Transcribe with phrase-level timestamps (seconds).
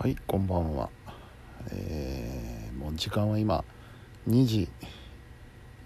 [0.00, 0.90] はいこんばんは。
[1.72, 3.64] えー、もう時間は今
[4.28, 4.68] 2時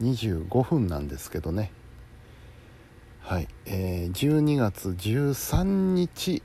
[0.03, 1.73] 25分なんですけどね。
[3.23, 5.63] はいえー、12月13
[5.95, 6.43] 日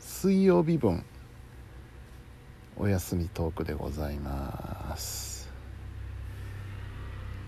[0.00, 1.04] 水曜日分
[2.78, 5.50] お休みトークでございます。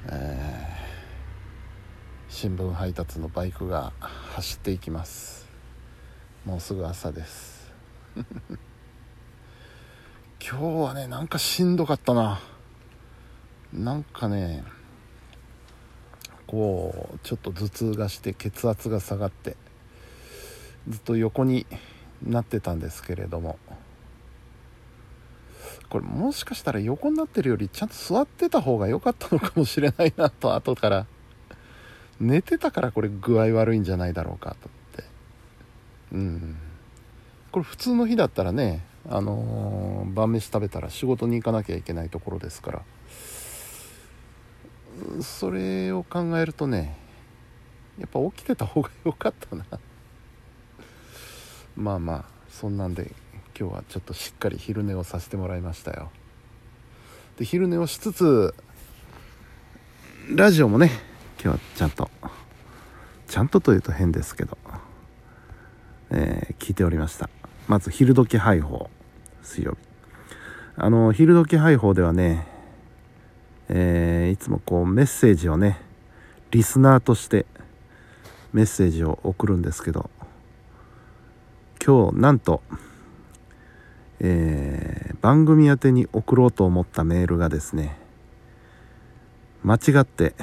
[0.09, 3.95] えー、新聞配達のバイクが
[4.35, 5.49] 走っていきます。
[6.45, 7.73] もうすぐ朝です。
[10.49, 12.41] 今日はねなんかしんどかったな。
[13.73, 14.63] なんかね
[16.47, 19.57] こうちょっと頭痛がして血圧が下がって
[20.89, 21.67] ずっと横に
[22.23, 23.59] なってたんですけれども。
[25.89, 31.07] これもしかしたら横になってるよりちゃんと座ってた方が良かったのかもしれないなと後から。
[32.21, 35.05] 寝てたからこれ具合悪いんじゃないだろうかと思って。
[36.13, 36.57] うん。
[37.51, 42.83] これ普通の日だったらねあのー、晩飯食べたら仕事に行かなきゃいけないところですから。
[45.21, 46.97] それを考えるとね
[47.99, 49.65] やっぱ起きてた方が良かったな。
[51.77, 53.13] まあまあそんなんで
[53.59, 56.11] 今日はちょっとしっかり昼寝をさせてもらいましたよ。
[57.39, 58.55] で昼寝をしつつ
[60.35, 60.91] ラジオもね
[61.43, 62.11] 今日はちゃんと
[63.29, 64.57] ちゃんとというと変ですけど、
[66.11, 67.29] えー、聞いておりました。
[67.69, 68.89] まず昼時配報。
[69.43, 69.79] 水曜日。
[70.79, 72.47] あの昼時配報ではね、
[73.69, 75.81] えー、いつもこうメッセージをね
[76.51, 77.47] リスナーとして
[78.53, 80.11] メッセージを送るんですけど
[81.85, 82.61] 今日なんと、
[84.21, 87.97] えー、番組宛てに送ろうと思ったメールがですね
[89.63, 90.35] 間違って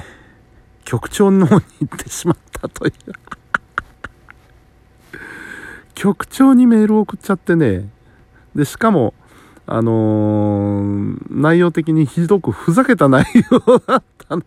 [0.84, 3.43] 局長の方に行ってしまったという。
[5.94, 7.88] 局長にメールを送っちゃってね。
[8.54, 9.14] で、しかも、
[9.66, 14.46] あのー、内容的にひどくふざけた内容だったので、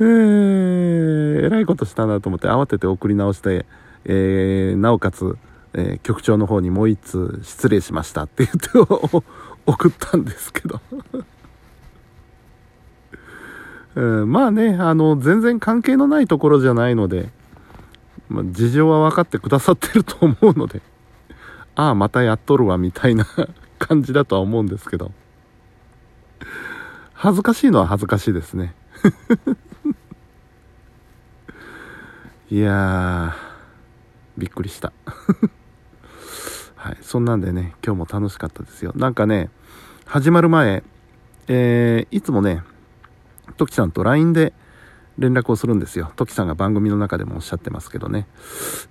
[0.00, 3.66] えー、えらいことしたなと思って慌てて送り直して、
[4.04, 5.36] えー、なおかつ、
[5.74, 8.68] えー、局長の方にもう一通失礼しましたって言って
[9.66, 10.80] 送ったんですけど。
[13.96, 17.30] えー、まあね、あの、全然関係のないところじゃないので、
[18.28, 20.82] まあ、事情は分かってくださってると思うので、
[21.74, 23.26] ああ、またやっとるわ、みたいな
[23.78, 25.12] 感じだとは思うんですけど。
[27.14, 28.74] 恥ずかしいのは恥ずかしいですね。
[32.50, 34.92] いやー、びっくりした。
[36.76, 38.92] はい、そんなんでね、今日も楽しかったですよ。
[38.94, 39.50] なんかね、
[40.06, 40.84] 始まる前、
[41.48, 42.62] えー、いつもね、
[43.56, 44.52] トキさんと LINE で
[45.18, 46.12] 連絡をするんですよ。
[46.16, 48.26] トキさんが番組の中でもおっしゃってますけどね。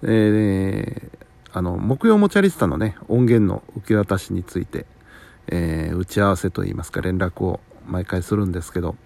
[0.04, 4.86] えー、あの、木曜もチャリスタのね、音源の受け渡しについて、
[5.48, 8.98] えー、打ち合わせといいますか連絡を毎回するんですけど、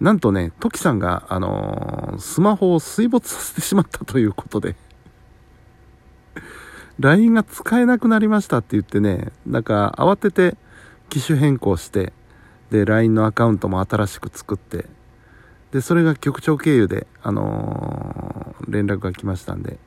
[0.00, 4.76] なんとね、トキさんが、あのー、スマホを水没させてしまったということで
[7.00, 10.56] LINE が使えなくなりましたって言ってね、なんか慌てて
[11.08, 12.12] 機種変更して、
[12.70, 14.86] で、LINE のアカウントも新しく作って、
[15.72, 19.78] で、それが局長経由で、あのー、連絡が来ましたんで、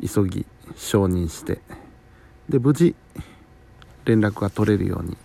[0.00, 1.60] 急ぎ承認して
[2.48, 2.94] で無事
[4.04, 5.16] 連絡が取れるように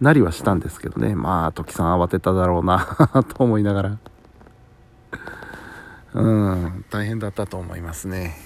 [0.00, 1.14] なりはしたんですけどね。
[1.14, 2.96] まあ時さん慌てただろうな
[3.34, 3.98] と思いながら。
[6.12, 8.36] うん大変だったと思いますね。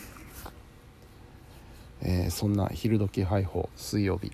[2.03, 4.32] えー、そんな昼時配報水曜日。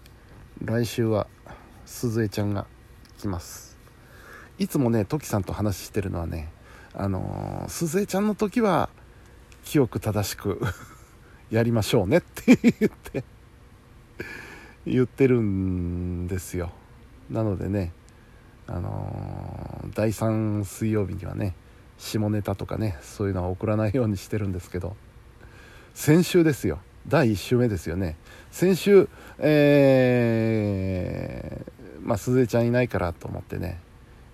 [0.62, 1.26] 来週は
[1.86, 2.66] 鈴江ちゃんが
[3.19, 3.75] 来ます。
[4.59, 6.50] いつもねトキさんと話してるのはね
[6.94, 8.89] あのー、鈴江ちゃんの時は
[9.65, 10.61] 記憶正しく
[11.50, 13.25] やりましょうねって言って
[14.87, 16.72] 言ってるんですよ。
[17.31, 17.93] なのでね
[18.67, 21.55] あのー、第3水曜日にはね
[21.99, 24.97] 下ネタとかねそういうのは送らないようにしてるんですけど
[25.94, 26.78] 先週ですよ。
[27.09, 28.17] 第1週目ですよね。
[28.50, 33.81] 先週えー、まあ鈴江ちゃんいないからと思ってね、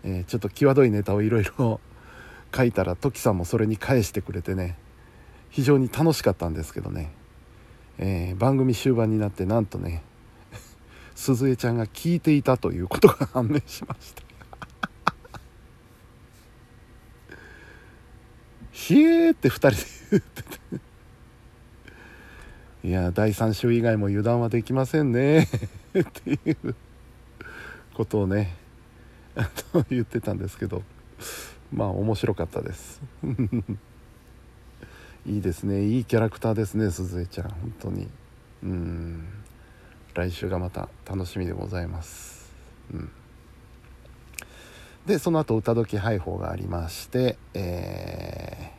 [0.05, 1.81] えー、ちょっと際どいネタをいろいろ
[2.55, 4.77] 書いたらトキさんもそれに返してくれてね
[5.51, 7.13] 非常に楽しかったんですけどね、
[7.99, 10.03] えー、番組終盤になってなんとね
[11.15, 14.23] 鈴江ちゃんが聞いていたということが判明しました。
[18.73, 19.77] ひえーって2人で
[20.11, 20.63] 言ってて。
[22.85, 25.49] いや第3週以外も油断はできませんね。
[25.97, 26.75] っていう
[27.95, 28.57] ことをね
[29.91, 30.83] 言ってたんですけど
[31.73, 33.01] まあ面白かったです。
[35.25, 35.85] いいですね。
[35.85, 37.49] いいキャラクターですね鈴江ちゃん。
[37.49, 38.09] 本当に。
[38.65, 39.25] うん。
[40.15, 42.53] 来週がまた楽しみでございます。
[42.93, 43.11] うん。
[45.07, 48.73] でその後歌時配報がありましてえ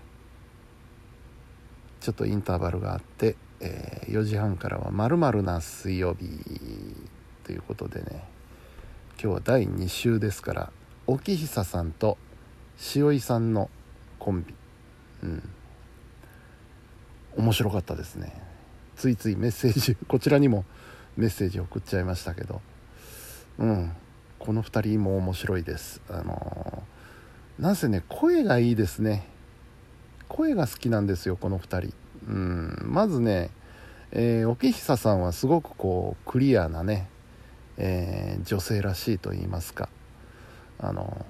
[2.00, 6.30] ー、ちょっとインターバルがあって、えー、4時半からは「まるな水曜日」
[7.44, 8.33] ということでね。
[9.24, 10.72] 今日は第2週ですから
[11.08, 12.18] 沖久さんと
[12.94, 13.70] 塩井さんの
[14.20, 14.54] コンビ。
[15.24, 15.50] うん。
[17.38, 18.34] 面白かったですね。
[18.98, 20.66] ついついメッセージ こちらにも
[21.16, 22.62] メッセージ送っちゃいましたけど。
[23.60, 23.94] うん。
[24.40, 26.02] この2人も面白いです。
[26.10, 29.26] あのー、なんせね声がいいですね。
[30.28, 31.96] 声が好きなんですよこの2人。
[32.28, 32.78] うん。
[32.84, 33.52] まずね、
[34.12, 37.08] えー、沖久さんはすごくこうクリアなね、
[37.78, 39.90] えー、女性らしいと言いますか。
[40.80, 41.26] あの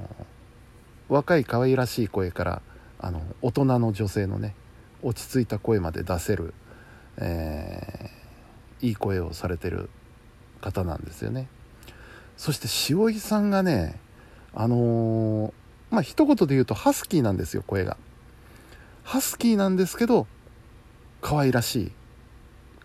[1.09, 2.61] 若い可愛らしい声から
[2.99, 4.55] あの大人の女性のね
[5.01, 6.53] 落ち着いた声まで出せる、
[7.17, 9.89] えー、いい声をされてる
[10.61, 11.47] 方なんですよね。
[12.37, 13.99] そして塩井さんがね
[14.55, 15.53] あのー、
[15.91, 17.97] まあ一言で言うとハスキーなんですよ声が。
[19.03, 20.25] ハスキーなんですけど
[21.21, 21.91] 可愛らしい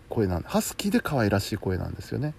[0.09, 2.33] 声なんハスキーで可愛らしい声なんですよね。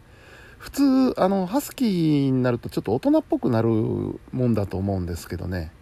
[0.61, 5.73] 普通あのハスキーになるとちょっと大人っぽくなるもんだと思うんですけどね。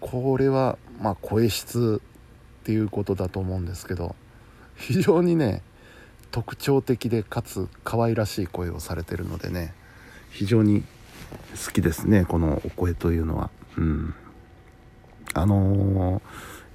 [0.00, 2.00] これはまあ声質
[2.62, 4.16] っていうことだと思うんですけど
[4.74, 5.62] 非常にね
[6.30, 9.74] 特徴的でかつ可愛らしい声をされてるのでね
[10.30, 10.82] 非常に
[11.66, 13.50] 好きですねこのお声というのは。
[13.76, 14.14] うん。
[15.34, 16.20] あの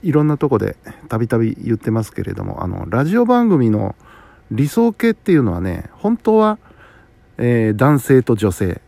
[0.04, 0.78] ー、いろんなとこで
[1.10, 3.96] たびたび言ってますけれどもあのラジオ番組の
[4.52, 6.60] 理想形っていうのはね本当は
[7.38, 8.82] えー、男性と女性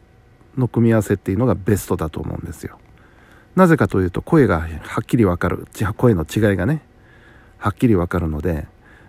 [0.58, 2.80] の組み合わせっていうのがベストだと思うんですよ。
[3.56, 5.68] なぜかというと声がはっきりわかる
[5.98, 6.82] 声の違いがね
[7.58, 8.68] はっきりわかるので、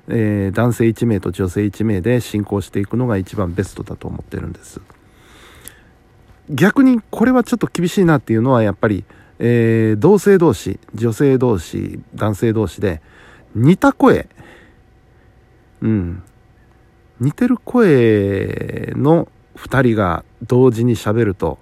[0.08, 4.80] えー、男性1名と女性1名で進行していくのが一番ベストだと思ってるんです。
[6.48, 9.04] 逆にこれはちょっと厳しいなっていうのはやっぱり、
[9.38, 13.00] えー、同性同士女性同士男性同士で
[13.54, 14.28] 似た声。
[15.80, 16.22] うん。
[17.20, 21.58] 似てる声の2人が同時に喋ると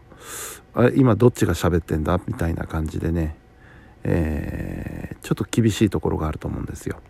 [0.75, 2.21] あ今どっちが喋ってんだ？
[2.27, 3.37] みたいな感じでね、
[4.05, 7.01] えー、ちょっと厳しいところがあると思うんですよ。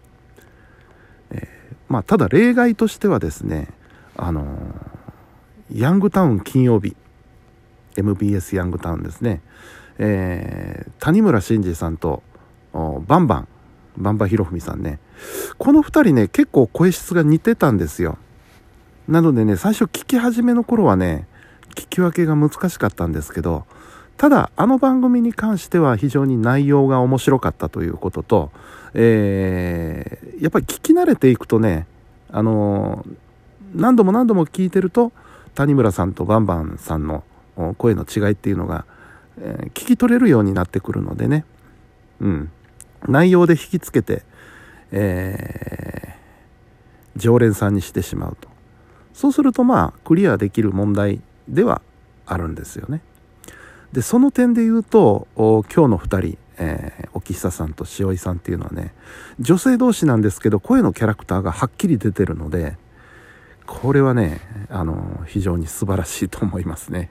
[1.31, 3.69] えー、まあただ例外としてはですね
[4.17, 6.97] あのー、ヤングタウン金曜日
[7.97, 9.43] MBS ヤングタウンですね、
[9.99, 12.23] えー、谷村新司さんと
[12.73, 13.49] バンバン
[13.99, 15.01] バンバヒロフミさんね
[15.59, 18.17] この2人ね結構声質が似てたんですよ。
[19.09, 21.27] なのでね、最初聞き始めの頃はね、
[21.75, 23.65] 聞き分けが難しかったんですけど、
[24.19, 28.51] ただ、あの番組に関しては非常に内容が面白かったということと、
[28.93, 31.87] えー、やっぱり聞き慣れていくとね、
[32.31, 35.11] あのー、何度も何度も聞いてると、
[35.55, 37.25] 谷村さんとバンバンさんの
[37.79, 38.85] 声の違いっていうのが、
[39.39, 41.47] えー、聞き取れるようになってくるのでね、
[42.21, 42.51] うん、
[43.09, 44.23] 内容で引きつけて、
[44.93, 48.58] えー、常連さんにしてしまうと。
[49.19, 51.83] そうするとまあクリアできる問題では
[52.25, 53.01] あるんですよね。
[53.93, 58.95] でその点で言うと今日の2人、えー、沖久さんと塩井さんっていうのはね
[59.41, 62.77] 女性同士なんですけど声のキャラクターがはっきり出てるので
[63.67, 67.11] これはねあの非常に素晴らしいと思いますね。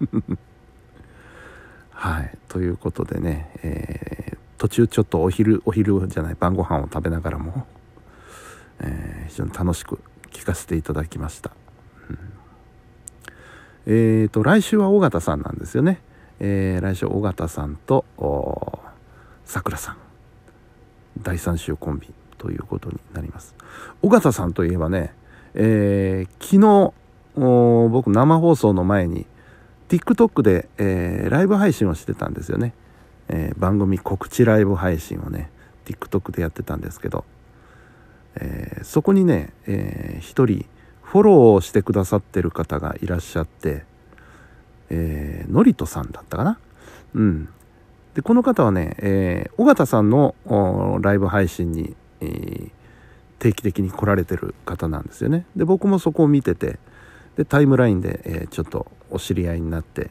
[1.92, 7.66] はいということでね、えー、途中ちょっとお昼お昼じゃない晩ご飯を食べながらも、
[8.80, 10.00] えー、非常に楽しく
[10.34, 11.52] 聞かせていただきました、
[13.86, 16.02] えーと来週は尾形さんなんですよね、
[16.40, 18.04] えー、来週尾形さんと
[19.46, 19.96] さくらさん。
[21.22, 23.54] 第3週コンビということになります。
[24.02, 25.14] 尾形さんといえばね、
[25.54, 26.92] えー、昨日
[27.88, 29.26] 僕生放送の前に
[29.88, 32.74] TikTok で、えー、ライブ配信をしてたんですよね、
[33.28, 35.50] えー、番組告知ライブ配信をね
[35.84, 37.24] TikTok でやってたんですけど
[38.36, 40.66] えー、そこにね、えー、一人
[41.02, 43.84] フォローをしてくださってる方がいらっしゃって、
[44.90, 46.58] えー、のりとさんだったかな？
[47.14, 47.48] うん。
[48.14, 50.34] で、この方はね、えー、尾形さんの
[51.00, 52.70] ライブ配信に、えー、
[53.38, 55.46] 定期的に来られてる方なんですよね。
[55.56, 56.78] で、僕もそこを見てて、
[57.36, 60.10] で、タイムラインで、えー、ちょっとお知り合いになって、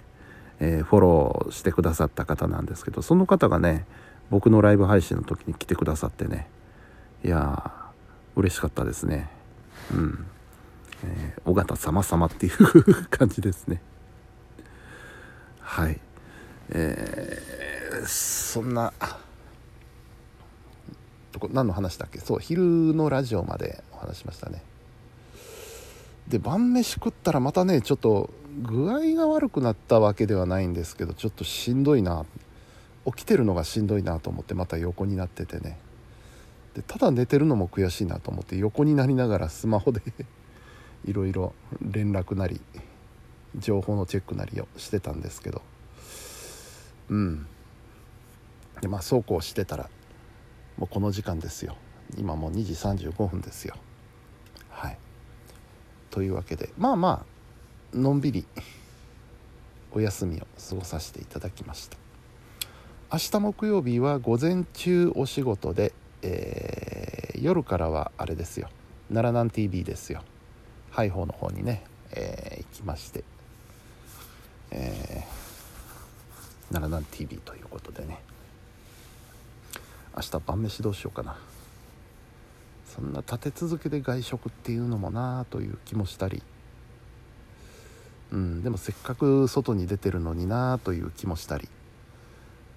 [0.60, 3.86] えー、フォローしてくださった方なんですけど、その方がね、
[4.30, 6.48] 僕のライブ配信の時に来てくださってね、
[7.24, 7.83] いやー、
[8.36, 9.30] 嬉しかったですね。
[9.94, 10.26] うん。
[11.06, 13.82] えー、尾形様様っていう感じですね。
[15.60, 16.00] はい。
[16.70, 18.94] えー、そんな
[21.32, 22.20] どこ何の話だっけ？
[22.20, 22.62] そう昼
[22.96, 24.62] のラジオまでお話しましたね。
[26.28, 28.30] で晩飯食ったらまたねちょっと
[28.62, 32.26] 具合が悪くなったわけではないんですけどちょっとしんどいな。
[33.06, 35.78] 起きてるのがしんどいなと思ってまた横になっててね。
[36.76, 40.02] でただ寝てるのも悔しいなと思って横になりながらスマホで
[41.06, 42.62] いろいろ連絡なり
[43.56, 45.62] 情報のチェックなりをしてたんですけど。
[47.10, 47.48] うん。
[48.82, 49.90] でまあそうこうしてたら
[50.78, 51.78] もうこの時間ですよ。
[52.18, 53.76] 今もう2時35分ですよ。
[54.70, 54.98] はい。
[56.10, 57.26] というわけでまあま
[57.94, 58.46] あのんびり
[59.92, 61.98] お休みを過ごさせていただきました。
[63.12, 68.70] 明日木曜日は午前中お仕事で、えー、夜からはあれですよ。
[69.10, 70.24] 奈良南 TV ですよ。
[70.92, 73.24] ハイホーの方にね、えー、行きまして、
[74.72, 78.20] えー、奈良南 TV ということでね。
[80.16, 81.38] 明日晩飯どうしようかな。
[82.86, 86.42] そんな立て続けで外食っていうのもなあという気もしたり。
[88.32, 91.68] うんでもせっかく外に出てるのになあという気もしたり。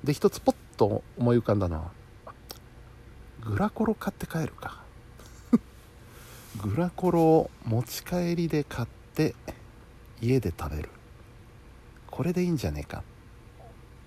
[0.03, 1.91] で一つポッと思い浮かんだのは
[3.43, 4.83] グラコロ買って帰るか。
[6.63, 9.35] グラコロを持ち帰りで買って
[10.21, 10.91] 家で食べる。
[12.11, 13.03] これでいいんじゃねえか。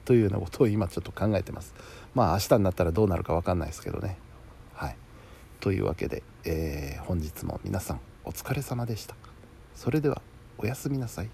[0.06, 1.74] というようなことを今ちょっと考えてます。
[2.16, 4.18] まあ明日になったらどうなるか分かんないですけどね。
[4.74, 4.96] はい。
[5.60, 9.16] というわけで、えー、本日も皆さんお疲れ様でした。
[9.76, 10.22] それでは
[10.58, 11.30] おやすみなさい。